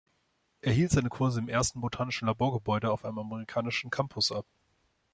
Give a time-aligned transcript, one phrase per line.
[0.61, 4.47] Er hielt seine Kurse im ersten botanischen Laborgebäude auf einem amerikanischen Campus ab.